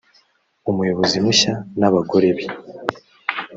[0.69, 2.45] umuyobozi mushya n abagore be